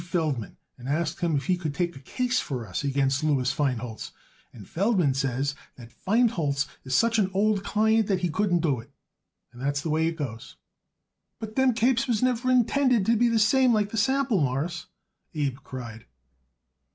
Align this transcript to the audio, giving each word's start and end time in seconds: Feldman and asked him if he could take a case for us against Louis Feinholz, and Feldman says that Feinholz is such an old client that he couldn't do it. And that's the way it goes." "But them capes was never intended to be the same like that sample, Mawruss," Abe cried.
Feldman 0.03 0.57
and 0.79 0.89
asked 0.89 1.19
him 1.19 1.35
if 1.35 1.45
he 1.45 1.55
could 1.55 1.75
take 1.75 1.95
a 1.95 1.99
case 1.99 2.39
for 2.39 2.65
us 2.65 2.83
against 2.83 3.23
Louis 3.23 3.53
Feinholz, 3.53 4.13
and 4.51 4.67
Feldman 4.67 5.13
says 5.13 5.53
that 5.75 5.91
Feinholz 5.91 6.65
is 6.83 6.95
such 6.95 7.19
an 7.19 7.29
old 7.35 7.63
client 7.63 8.07
that 8.07 8.21
he 8.21 8.29
couldn't 8.29 8.61
do 8.61 8.79
it. 8.79 8.89
And 9.51 9.61
that's 9.61 9.81
the 9.81 9.91
way 9.91 10.07
it 10.07 10.15
goes." 10.17 10.55
"But 11.37 11.55
them 11.55 11.73
capes 11.75 12.07
was 12.07 12.23
never 12.23 12.49
intended 12.49 13.05
to 13.05 13.15
be 13.15 13.27
the 13.27 13.37
same 13.37 13.73
like 13.75 13.91
that 13.91 13.97
sample, 13.99 14.41
Mawruss," 14.41 14.87
Abe 15.35 15.57
cried. 15.63 16.05